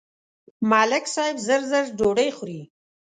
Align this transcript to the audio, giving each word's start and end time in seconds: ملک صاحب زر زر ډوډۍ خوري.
ملک 0.69 1.05
صاحب 1.15 1.37
زر 1.47 1.61
زر 1.71 1.85
ډوډۍ 1.97 2.29
خوري. 2.37 2.61